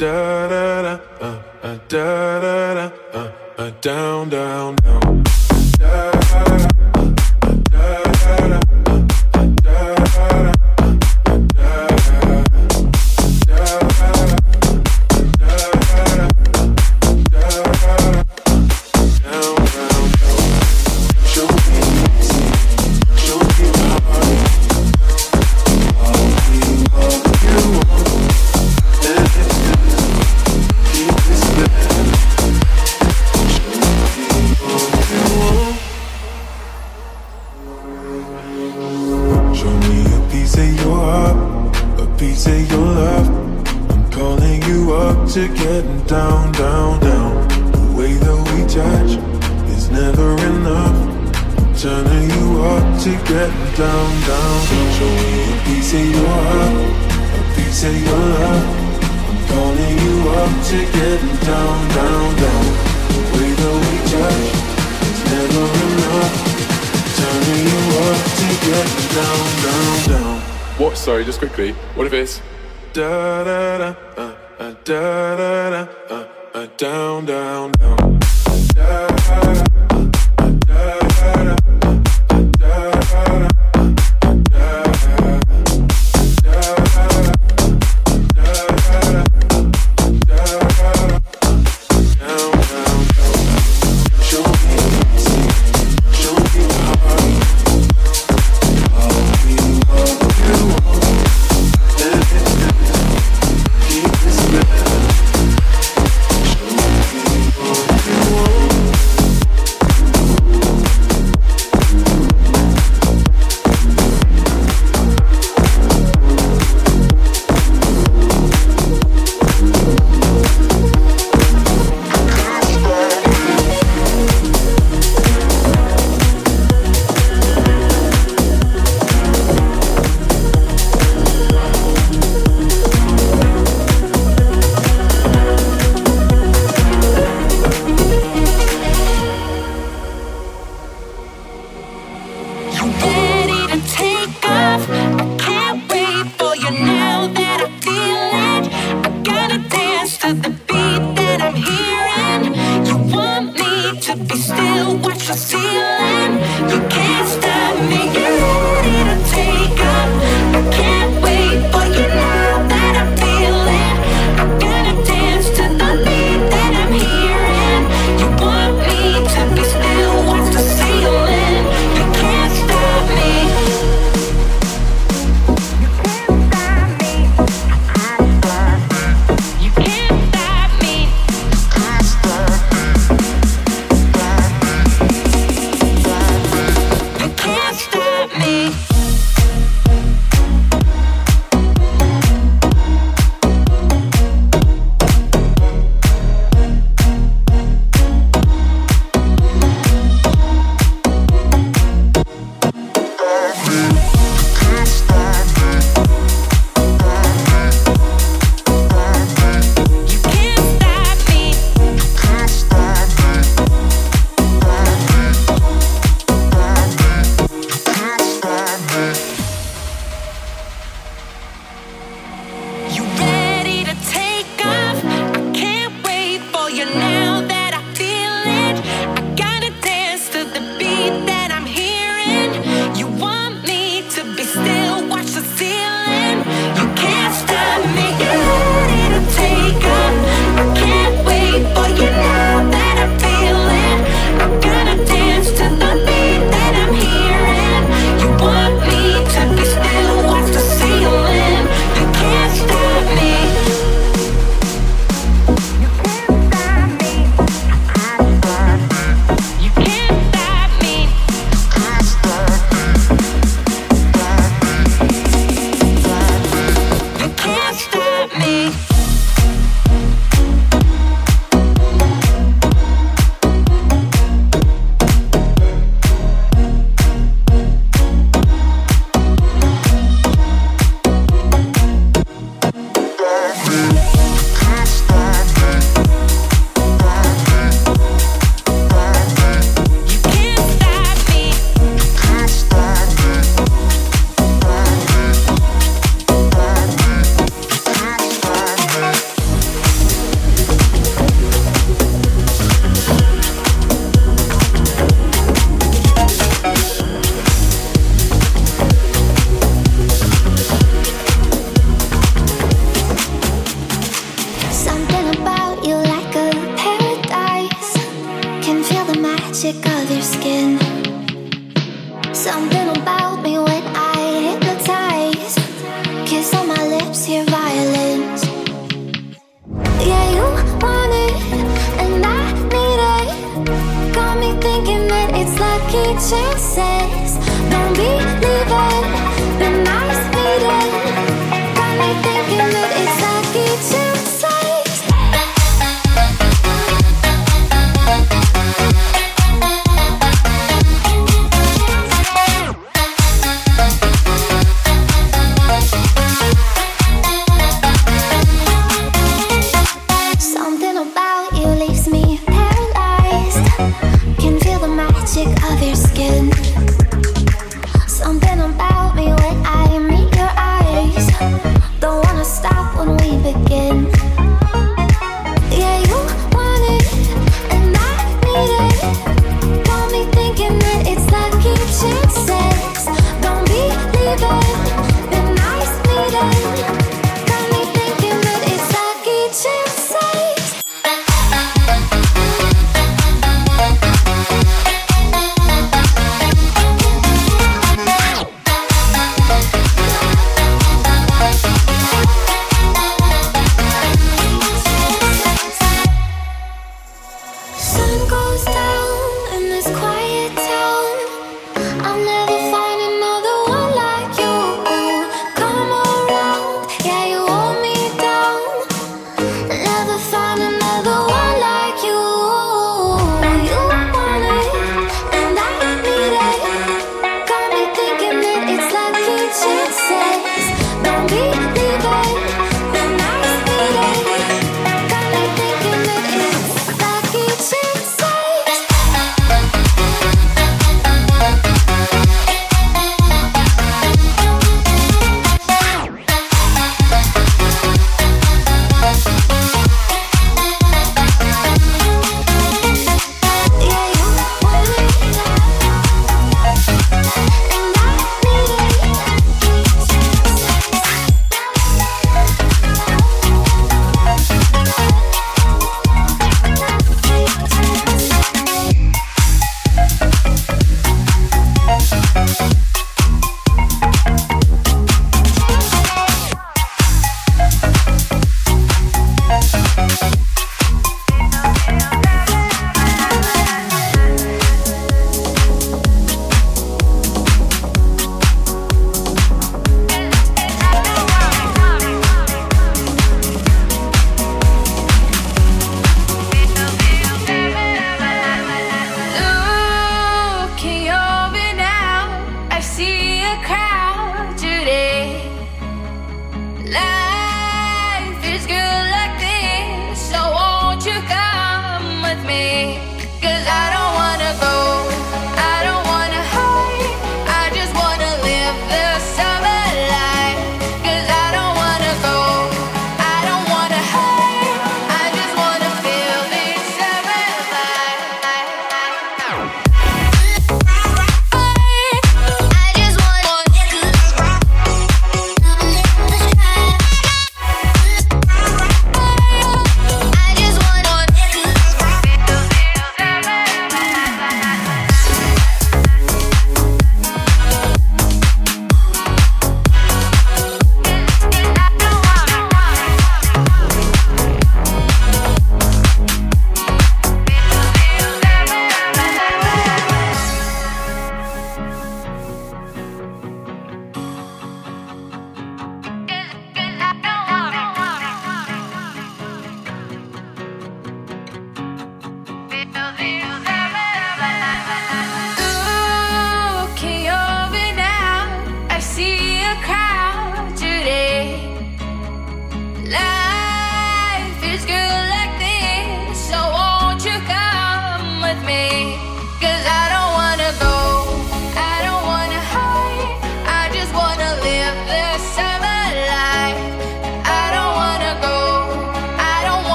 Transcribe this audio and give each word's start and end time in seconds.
da 0.00 0.48
da 0.48 0.82
da, 0.82 1.00
uh, 1.20 1.36
uh, 1.62 1.78
da 1.88 2.40
da 2.40 2.74
da, 2.74 2.92
uh, 3.12 3.28
uh, 3.58 3.70
down 3.82 4.30
down 4.30 4.74
down. 4.76 5.22
Da, 5.78 6.19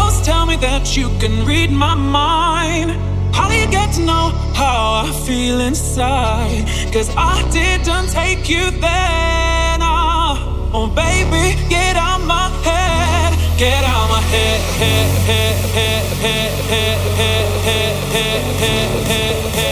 Ghosts 0.00 0.24
tell 0.24 0.46
me 0.46 0.56
that 0.56 0.96
you 0.96 1.08
can 1.20 1.44
read 1.44 1.70
my 1.70 1.94
mind. 1.94 2.90
How 3.36 3.48
do 3.50 3.54
you 3.54 3.68
get 3.78 3.92
to 3.96 4.00
know 4.00 4.26
how 4.60 5.04
I 5.04 5.12
feel 5.26 5.60
inside? 5.60 6.64
Cause 6.94 7.08
I 7.16 7.36
didn't 7.50 8.08
take 8.08 8.48
you 8.48 8.64
then, 8.86 9.78
Oh, 9.82 10.70
oh 10.72 10.86
baby, 11.04 11.44
get 11.68 11.96
out 11.96 12.22
my 12.36 12.48
head. 12.66 13.30
Get 13.58 13.82
out 13.84 14.06
my 14.14 14.22
head, 14.34 14.60
head, 14.80 15.10
head, 15.28 15.56
head, 15.76 16.04
head, 16.24 16.98
head, 17.20 17.48
head, 17.68 17.96
head, 18.14 18.42
head, 18.62 19.54
head. 19.54 19.69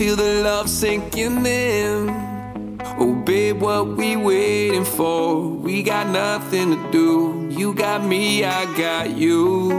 feel 0.00 0.16
the 0.16 0.42
love 0.42 0.66
sinking 0.66 1.44
in. 1.44 2.08
Oh, 2.98 3.12
babe, 3.22 3.60
what 3.60 3.98
we 3.98 4.16
waiting 4.16 4.86
for? 4.86 5.42
We 5.42 5.82
got 5.82 6.06
nothing 6.06 6.70
to 6.70 6.90
do. 6.90 7.48
You 7.50 7.74
got 7.74 8.02
me, 8.02 8.42
I 8.42 8.64
got 8.78 9.10
you. 9.10 9.70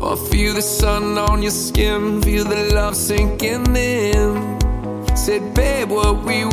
Oh, 0.00 0.14
I 0.14 0.30
feel 0.30 0.54
the 0.54 0.62
sun 0.62 1.18
on 1.18 1.42
your 1.42 1.50
skin, 1.50 2.22
feel 2.22 2.46
the 2.46 2.72
love 2.72 2.96
sinking 2.96 3.76
in. 3.76 4.26
Said, 5.14 5.52
babe, 5.52 5.90
what 5.90 6.24
we 6.24 6.46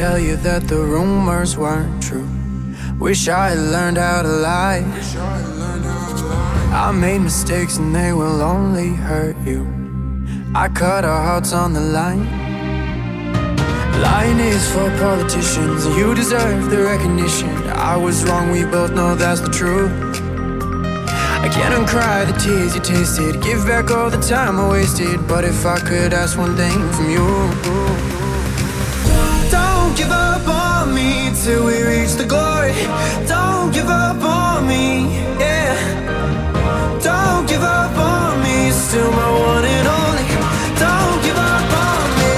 tell 0.00 0.18
you 0.18 0.34
that 0.36 0.66
the 0.66 0.78
rumors 0.78 1.58
weren't 1.58 2.02
true. 2.02 2.26
Wish 2.98 3.28
I 3.28 3.50
had 3.50 3.58
learned 3.58 3.98
how 3.98 4.22
to 4.22 4.28
lie. 4.28 4.82
I 6.72 6.90
made 6.90 7.18
mistakes 7.18 7.76
and 7.76 7.94
they 7.94 8.14
will 8.14 8.40
only 8.40 8.94
hurt 8.94 9.36
you. 9.44 9.60
I 10.54 10.68
cut 10.68 11.04
our 11.04 11.22
hearts 11.22 11.52
on 11.52 11.74
the 11.74 11.82
line. 11.98 12.24
Lying 14.00 14.40
is 14.40 14.64
for 14.72 14.88
politicians, 14.96 15.84
you 15.98 16.14
deserve 16.14 16.70
the 16.70 16.82
recognition. 16.82 17.50
I 17.92 17.94
was 17.98 18.24
wrong, 18.24 18.50
we 18.52 18.64
both 18.64 18.92
know 18.92 19.14
that's 19.14 19.42
the 19.42 19.50
truth. 19.50 19.92
I 21.44 21.48
can't 21.52 21.74
uncry 21.74 22.24
the 22.24 22.36
tears 22.44 22.74
you 22.74 22.80
tasted, 22.80 23.42
give 23.42 23.66
back 23.66 23.90
all 23.90 24.08
the 24.08 24.22
time 24.22 24.58
I 24.58 24.66
wasted. 24.66 25.28
But 25.28 25.44
if 25.44 25.66
I 25.66 25.78
could 25.78 26.14
ask 26.14 26.38
one 26.38 26.56
thing 26.56 26.78
from 26.94 27.10
you, 27.10 28.09
till 31.44 31.64
we 31.64 31.82
reach 31.82 32.12
the 32.14 32.26
glory. 32.26 32.72
Don't 33.26 33.72
give 33.72 33.88
up 33.88 34.22
on 34.22 34.66
me, 34.68 35.06
yeah. 35.38 35.74
Don't 37.02 37.48
give 37.48 37.62
up 37.62 37.96
on 37.96 38.42
me, 38.42 38.70
still 38.70 39.10
my 39.10 39.30
one 39.48 39.64
and 39.64 39.88
only. 39.88 40.26
Don't 40.84 41.18
give 41.24 41.38
up 41.52 41.72
on 41.86 42.08
me. 42.18 42.34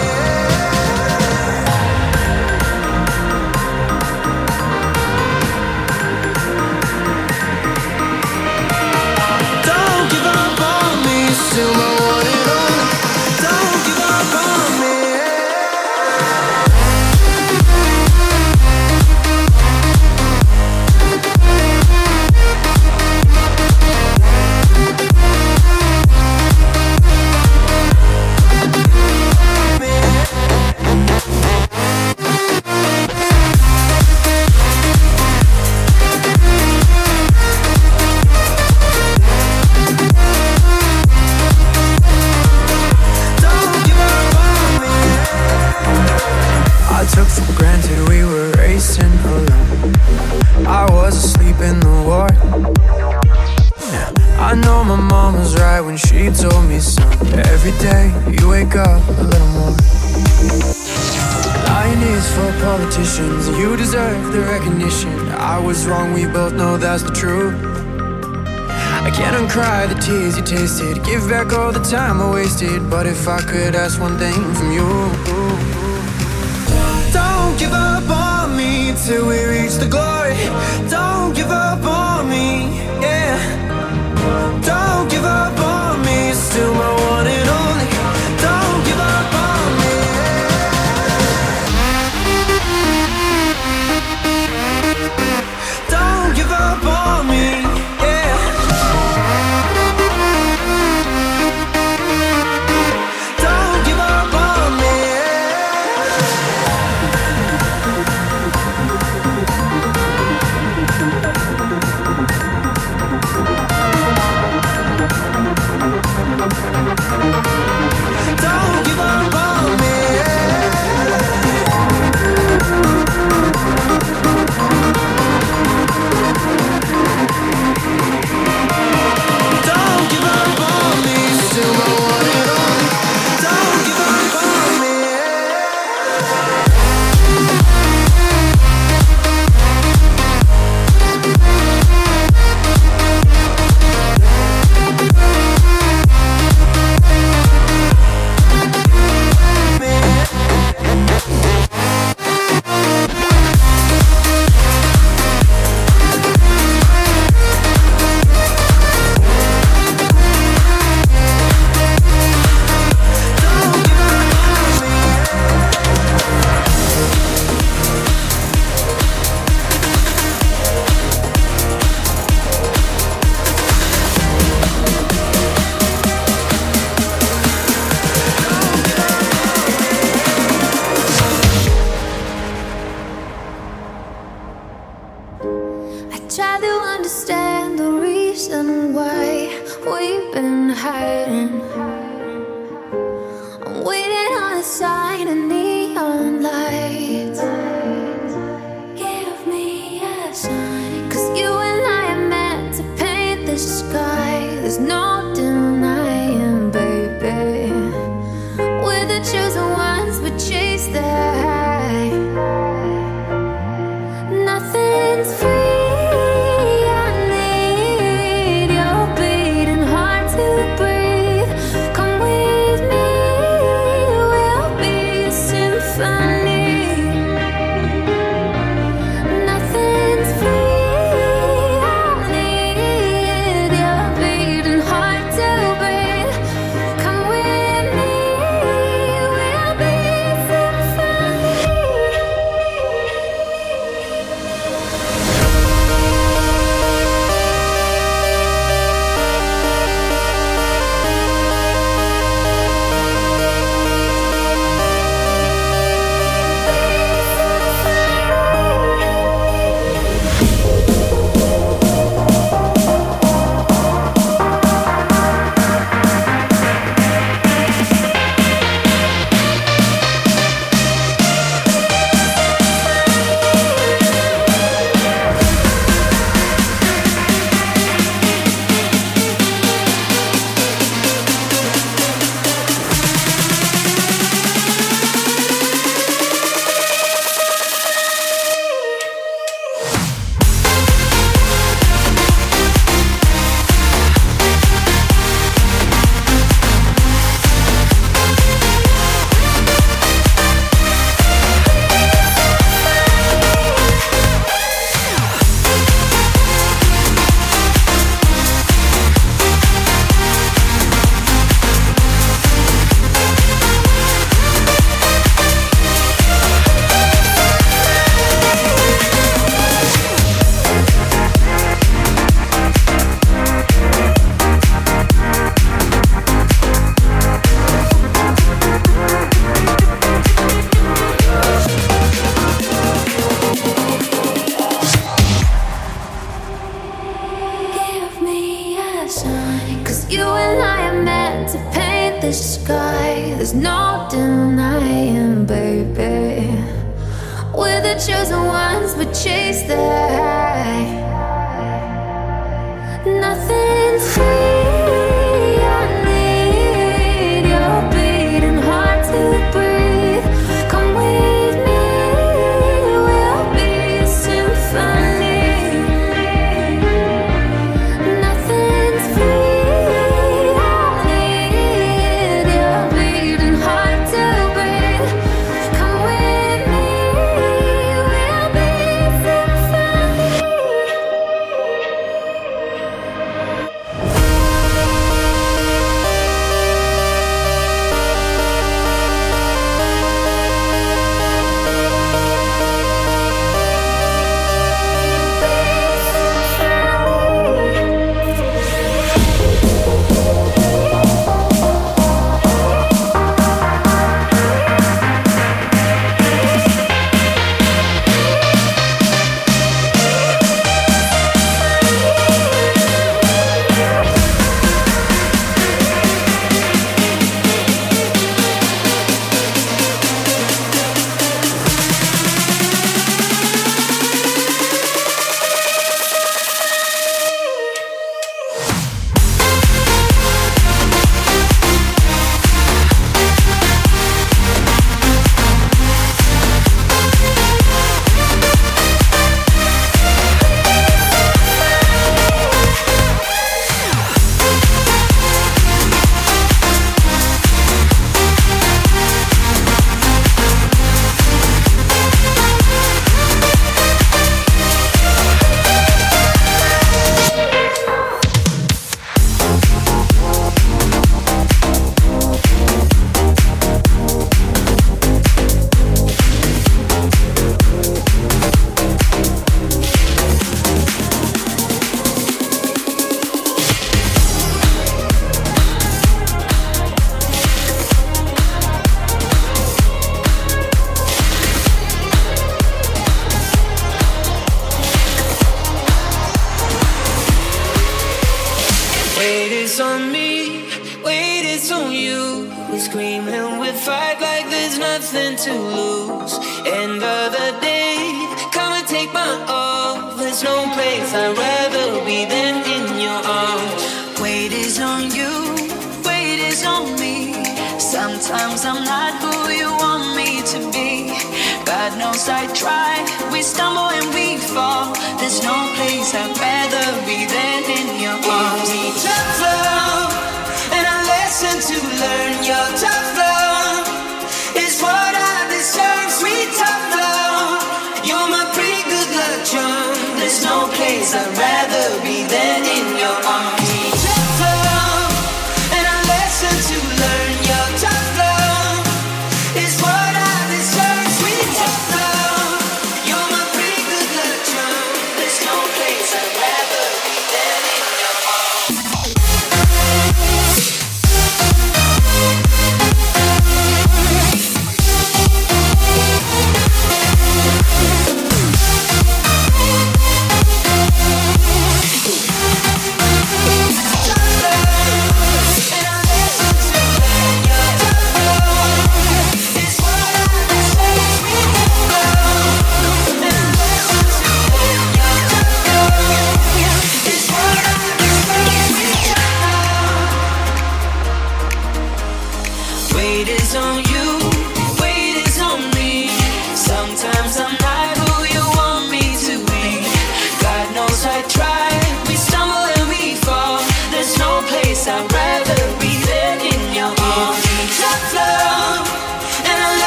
Don't 9.70 10.07
give 10.12 10.26
up 10.26 10.61
on 10.61 10.94
me, 11.07 11.18
still 11.48 11.91
politicians, 63.12 63.58
you 63.58 63.76
deserve 63.76 64.32
the 64.32 64.40
recognition. 64.40 65.10
I 65.30 65.58
was 65.58 65.86
wrong, 65.86 66.12
we 66.14 66.26
both 66.26 66.54
know 66.54 66.76
that's 66.76 67.02
the 67.02 67.10
truth. 67.10 67.54
I 69.04 69.10
can't 69.10 69.36
uncry 69.36 69.88
the 69.88 70.00
tears 70.00 70.36
you 70.36 70.42
tasted, 70.42 71.04
give 71.04 71.28
back 71.28 71.52
all 71.52 71.72
the 71.72 71.82
time 71.82 72.20
I 72.20 72.32
wasted. 72.32 72.88
But 72.88 73.06
if 73.06 73.28
I 73.28 73.40
could 73.40 73.74
ask 73.74 74.00
one 74.00 74.16
thing 74.18 74.40
from 74.54 74.72
you, 74.72 74.88
don't 77.12 77.58
give 77.58 77.72
up 77.72 78.08
on 78.08 78.56
me 78.56 78.94
till 79.04 79.26
we 79.26 79.44
reach 79.44 79.74
the 79.74 79.88
glory. 79.88 80.36
Don't 80.88 81.34
give 81.34 81.50
up 81.50 81.84
on 81.84 82.30
me, 82.30 82.80
yeah. 83.00 83.36
Don't 84.64 85.10
give 85.10 85.24
up 85.24 85.58
on 85.58 86.00
me, 86.06 86.32
still 86.32 86.72
my 86.74 86.92
one 87.10 87.21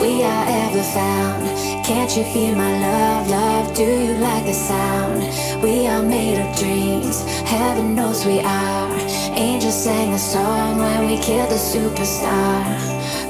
we 0.00 0.22
are 0.22 0.46
ever 0.48 0.82
found. 0.82 1.44
Can't 1.84 2.16
you 2.16 2.22
hear 2.22 2.54
my 2.56 2.78
love, 2.78 3.28
love? 3.28 3.74
Do 3.74 3.82
you 3.82 4.14
like 4.14 4.44
the 4.44 4.52
sound? 4.52 5.20
We 5.62 5.86
are 5.86 6.02
made 6.02 6.38
of 6.40 6.56
dreams, 6.58 7.22
heaven 7.42 7.94
knows 7.94 8.24
we 8.24 8.40
are. 8.40 8.90
Angels 9.36 9.74
sang 9.84 10.12
a 10.12 10.18
song 10.18 10.78
when 10.78 11.06
we 11.06 11.18
killed 11.18 11.50
the 11.50 11.60
superstar. 11.72 12.64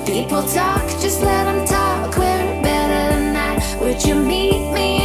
People 0.07 0.43
talk, 0.43 0.85
just 1.01 1.23
let 1.23 1.45
them 1.45 1.67
talk. 1.67 2.17
We're 2.17 2.63
better 2.63 3.03
than 3.15 3.33
that. 3.35 3.79
Would 3.81 4.05
you 4.05 4.15
meet 4.15 4.73
me? 4.73 5.04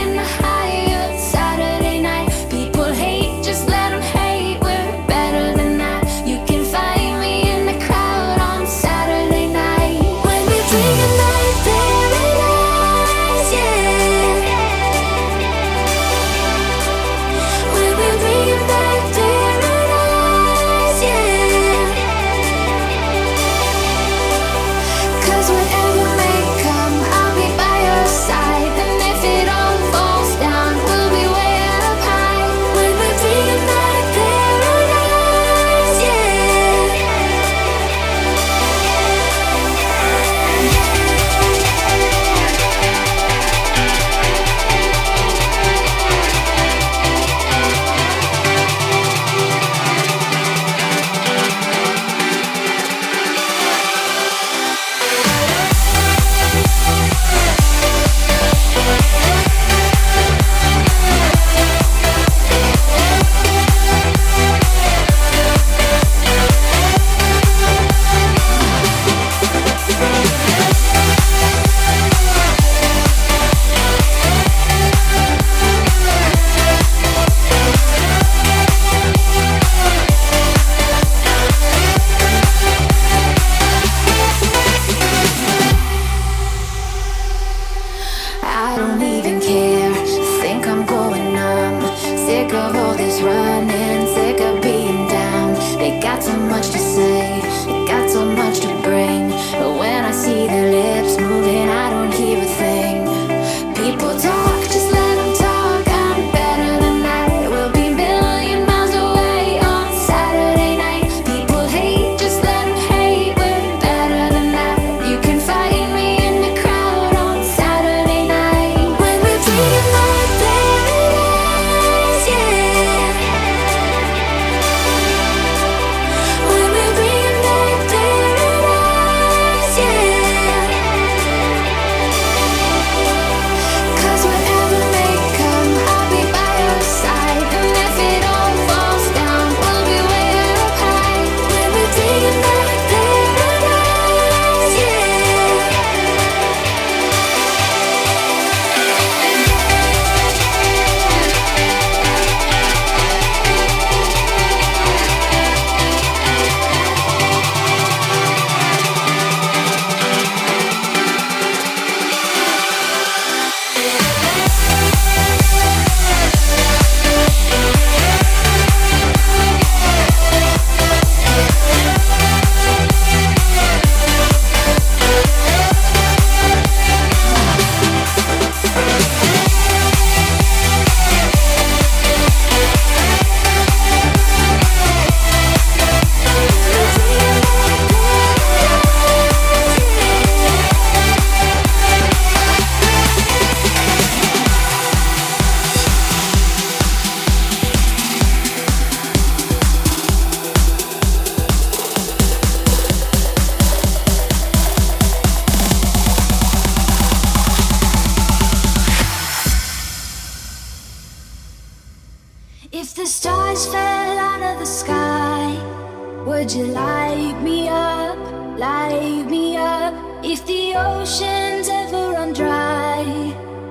stars 213.59 213.73
fell 213.73 214.17
out 214.17 214.41
of 214.53 214.59
the 214.59 214.65
sky, 214.65 216.23
would 216.25 216.51
you 216.51 216.65
light 216.65 217.41
me 217.41 217.67
up, 217.67 218.17
light 218.57 219.25
me 219.29 219.57
up? 219.57 219.93
If 220.23 220.45
the 220.45 220.75
ocean's 220.75 221.67
ever 221.67 222.11
run 222.11 222.33
dry, 222.33 223.03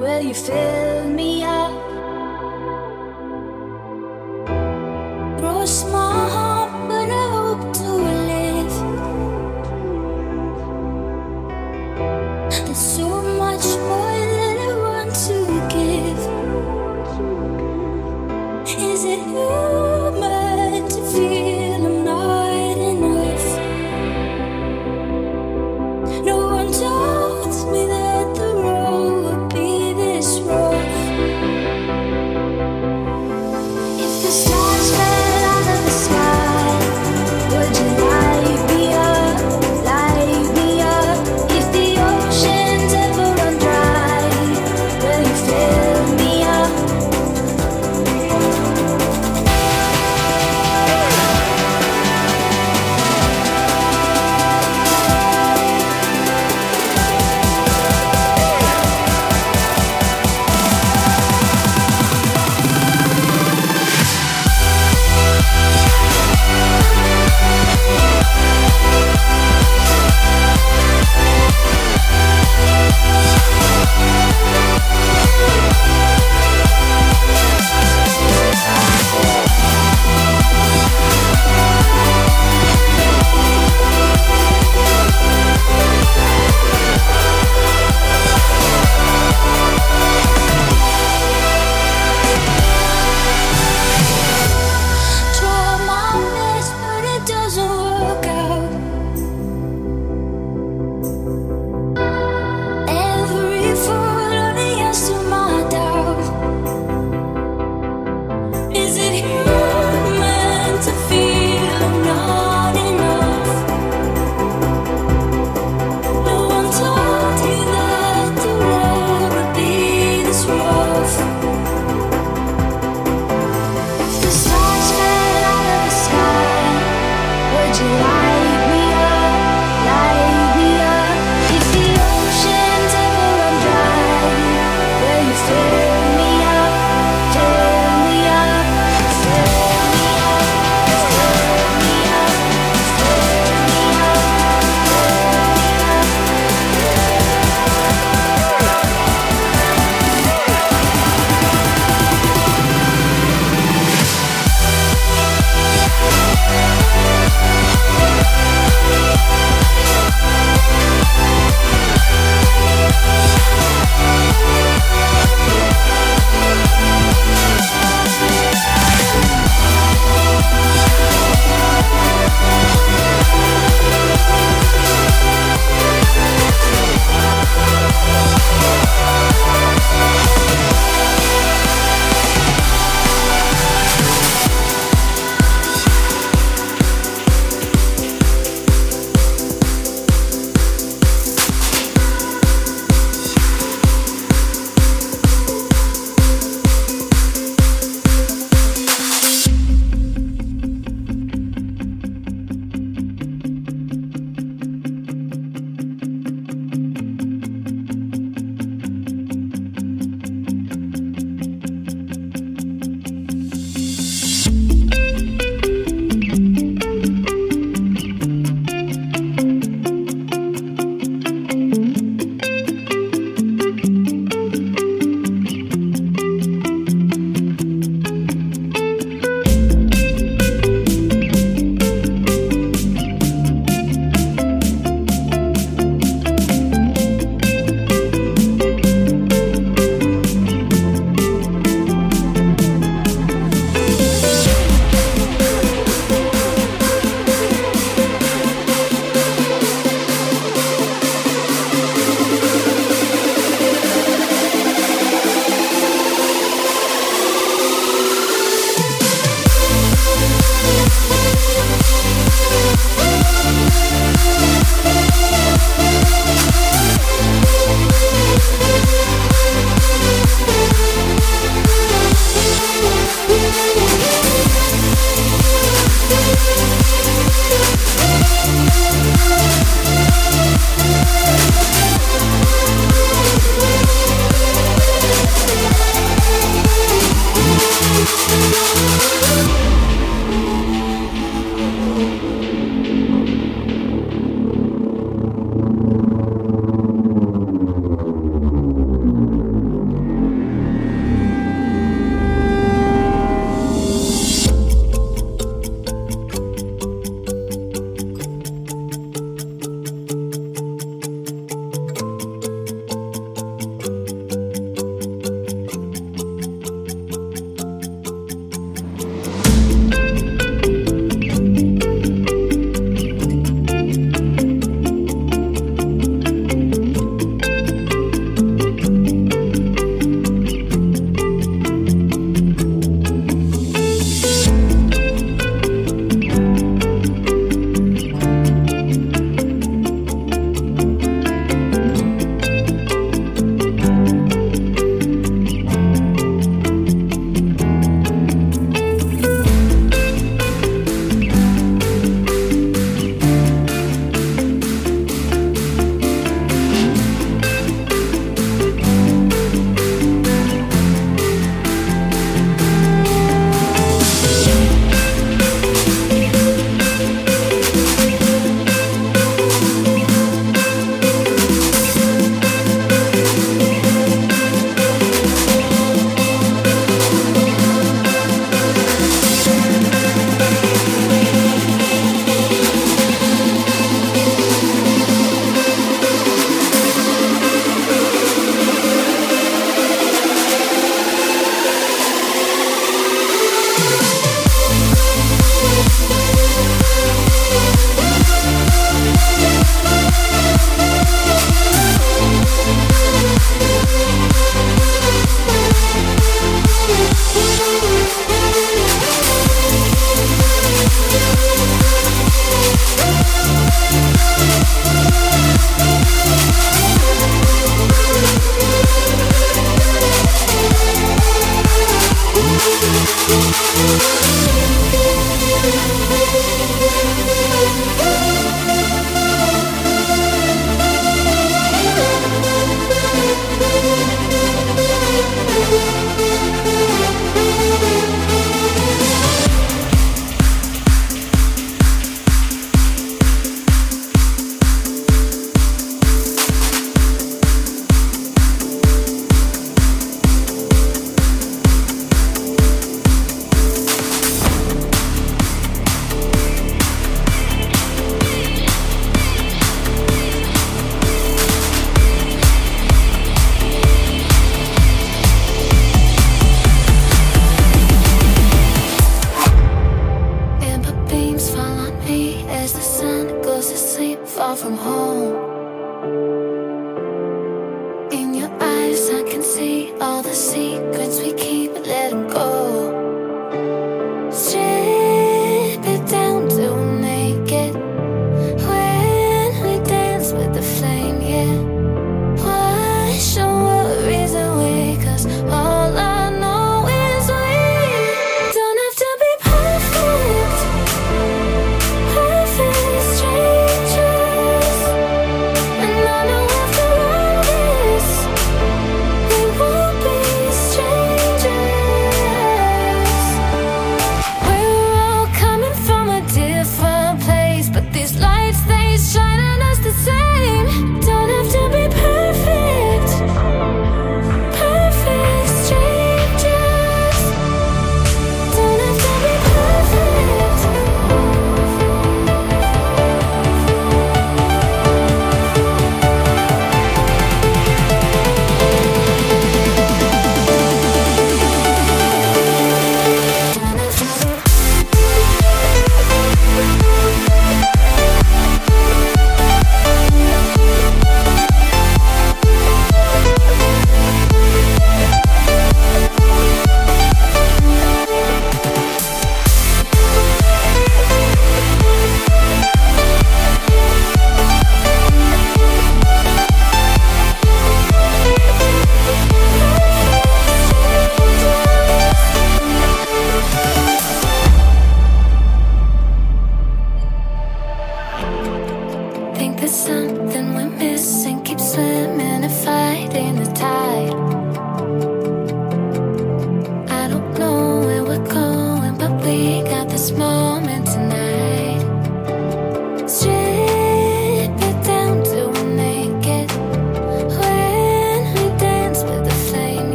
will 0.00 0.22
you 0.22 0.34
fill 0.34 1.08
me 1.08 1.42
up? 1.42 1.83